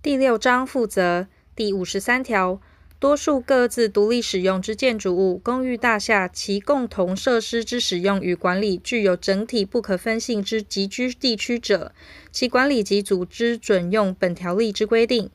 [0.00, 2.60] 第六章负责第五十三条。
[3.00, 11.92] 多数各自独立使用之建筑物、公寓大厦，其共同设施之使用与管理具有整体不可分性之集居地区者，
[12.30, 15.30] 其管理及组织准用本条例之规定。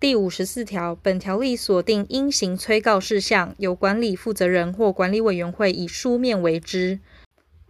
[0.00, 6.98] 第五十四条，本条例所定应行催告事项，由管理负责人或管理委员会以书面为之。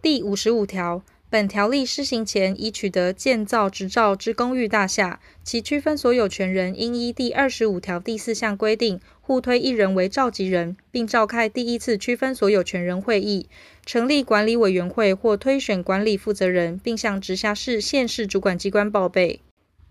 [0.01, 1.03] 第五十五条。
[1.29, 13.49] 本条例施行前已取得建造执照之公寓大厦，其区分所有权人应依第二十五条第四项规定，互推一人为召集人，并召开第一次区分所有权人会议，
[13.85, 19.41] 成立管理委员会或推选管理负责人，并向直辖市、县市主管机关报备。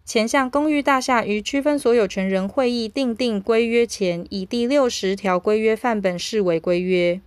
[0.07, 7.21] 前项公寓大厦于区分所有权人会议订定规约前，以第六十条规约范本视为规约。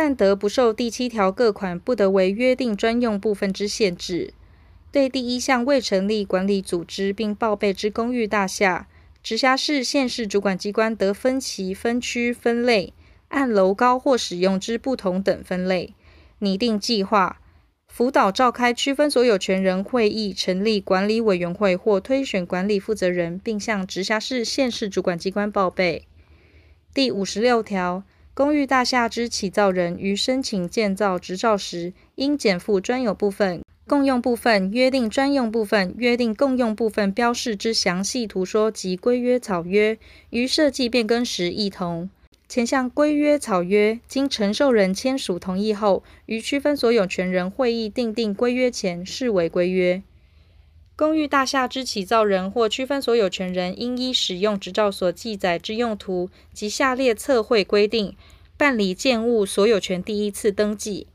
[0.00, 4.32] 但得不受第七条各款不得为约定专用部分之限制。
[4.92, 8.86] 对第一项未成立管理组织并报备之公寓大厦，
[9.24, 12.92] 直辖市、县市主管机关得分期、分区、分类，
[13.30, 15.92] 按楼高或使用之不同等分类，
[16.38, 17.40] 拟定计划，
[17.88, 26.06] 辅导召开区分所有权人会议，成立管理委员会或推选管理负责人，并向直辖市、县市主管机关报备。
[26.94, 28.04] 第五十六条。
[28.38, 39.98] 公寓大厦之起造人于申请建造执照时，应检附专有部分、共用部分、约定专用部分、约定共用部分标示之详细图说及规约草约，
[40.30, 42.08] 于设计变更时一同。
[42.48, 50.00] 前项规约草约经承受人签署同意后，于区分所有权人会议订定规约前，视为规约。
[50.98, 58.16] 公寓大厦之起造人或区分所有权人，应依使用执照所记载之用途及下列测绘规定，
[58.56, 61.06] 办理建物所有权第一次登记：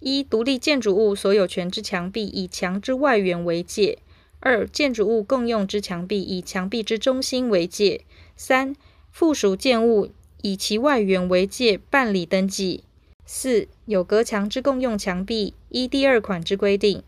[0.00, 3.98] 一、独立建筑物所有权之墙壁以墙之外缘为界；
[4.40, 8.00] 二、建筑物共用之墙壁以墙壁之中心为界；
[8.34, 8.74] 三、
[9.12, 12.80] 附属建物以其外缘为界办理登记；
[13.26, 17.02] 四、有隔墙之共用墙壁，依第二款之规定；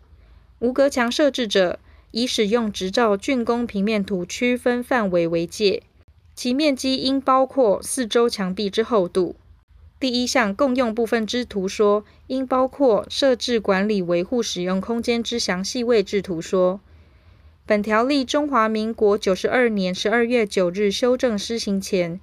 [0.59, 1.79] 无隔墙设置者，
[2.13, 5.83] 以使用执照竣工平面图区分范围为界，
[6.35, 9.37] 其面积应包括四周墙壁之厚度。
[9.99, 16.81] 第一项共用部分之图说，应包括设置管理维护使用空间之详细位置图说。
[17.67, 22.19] 本条例中华民国九十二年十二月九日修正施行前，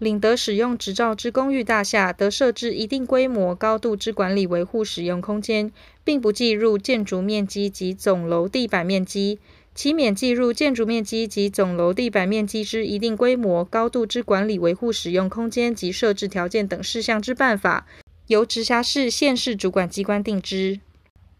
[0.00, 5.70] 领得使用执照之公寓大厦，得设置一定规模、高度之管理维护使用空间，
[6.02, 9.38] 并不计入建筑面积及总楼地板面积。
[9.74, 17.86] 其免计入建筑面积及总楼地板面积之一定规模、高度之管理维护使用空间及设置条件等事项之办法，
[18.26, 20.80] 由直辖市、县市主管机关定之。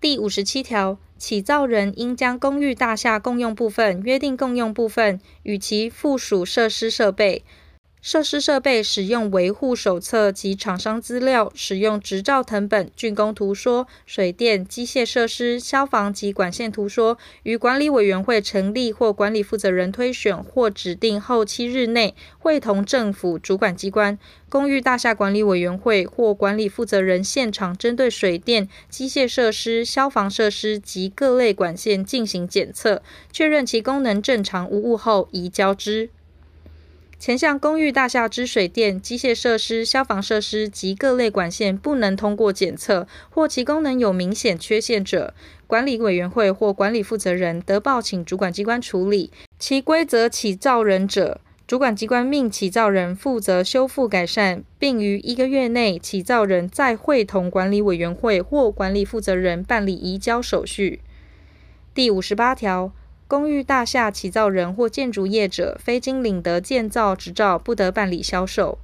[0.00, 7.42] 第五十七条，起造人应将公寓大厦共用部分、约定共用部分与其附属设施设备。
[8.03, 24.19] 设施设备使用维护手册及厂商资料，使用执照謄本、竣工图说、水电、机械设施、消防及管线图说，于管理委员会成立或管理负责人推选或指定后七日内，会同政府主管机关、
[24.49, 36.09] 公寓大厦管理委员会或管理负责人现场针对水电、机械设施、消防设施及各类管线进行检测，确认其功能正常无误后，移交之。
[37.21, 45.35] 前项公寓大厦之水电、机械设施、消防设施及各类管线不能通过检测，或其功能有明显缺陷者，
[45.67, 49.31] 管理委员会或管理负责人得报请主管机关处理。
[49.59, 61.03] 其规则起造人者，主管机关命起造人负责修复改善，并于一个月内，起造人再会同管理委员会或管理负责人办理移交手续。
[61.93, 62.95] 第五十八条。
[63.31, 68.77] 公寓大厦起造人或建筑业者，非经领得建造执照，不得办理销售。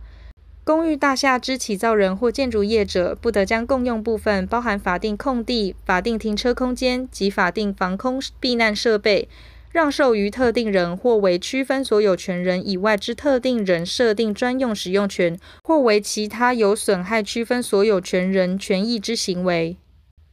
[0.62, 9.28] 公寓大厦之起造人或建筑业者，不得将共用部分，包含法定空地、法定停车空间及法定防空避难设备，
[9.72, 19.76] 让售于特定人或为区分所有权人以外之特定人设定专用使用权，或为其他有损害区分所有权人权益之行为。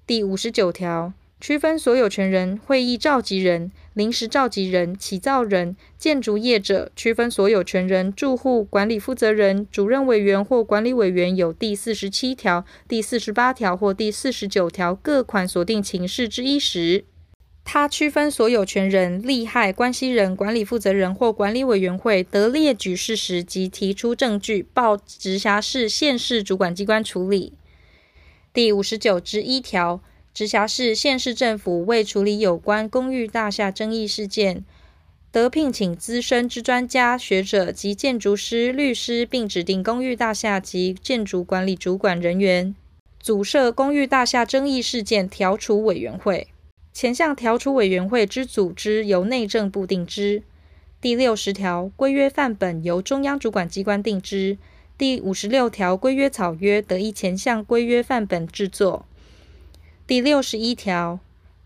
[0.05, 1.13] 第五十九条。
[1.41, 17.05] 区分所有权人、会议召集人、临时召集人、起造人、建筑业者、区分所有权人、住户、管理负责人、主任委员或管理委员有第四十七条、第四十八条或第四十九条各款所定情事之一时，
[17.63, 27.53] 他区分所有权人、利害关系人、管理负责人或管理委员会得列举事实及提出证据，报直辖市、县市主管机关处理。
[28.51, 30.01] 第五十九之一条。
[30.33, 34.65] 直辖市、县市政府为处理有关公寓大厦争议事件，
[35.31, 42.73] 得聘请资深之专家学者及建筑师、律师，并指定公寓大厦及建筑管理主管人员，
[43.19, 46.47] 组设公寓大厦争议事件调处委员会。
[46.91, 50.41] 前项调处委员会之组织由内政部定之。
[50.99, 54.57] 第六十条，规约范本由中央主管机关定之。
[54.97, 59.05] 第五十六条，规约草约得依前项规约范本制作。
[60.13, 61.19] 第六十一条。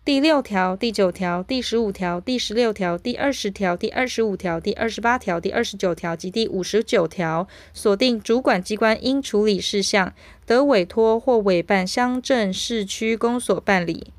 [0.05, 10.13] 第六条、第九条、第十五条、第十六条、第二十条、第二十五条、第二十八条、第二十九条及第五十九条所定主管机关应处理事项，
[10.45, 14.13] 得委托或委办乡镇市区公所办理。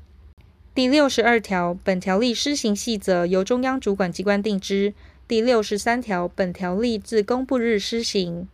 [0.75, 4.93] 第六十二条，本条例施行细则由中央主管机关定之。
[5.27, 8.47] 第六十三条，本条例自公布日施行。